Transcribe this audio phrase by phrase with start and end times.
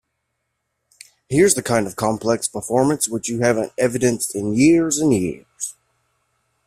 [1.29, 5.75] Here's the kind of complex performance which you haven't evidenced in years and years.